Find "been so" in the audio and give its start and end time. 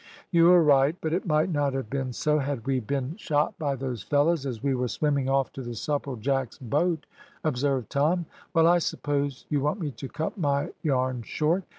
1.87-2.39